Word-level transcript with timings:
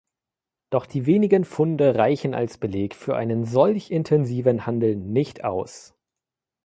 Doch 0.71 0.87
die 0.87 1.05
wenigen 1.05 1.45
Funde 1.45 1.93
reichen 1.93 2.33
als 2.33 2.57
Beleg 2.57 2.95
für 2.95 3.15
einen 3.15 3.45
solch 3.45 3.91
intensiven 3.91 4.65
Handel 4.65 4.95
nicht 4.95 5.43
aus. 5.43 5.93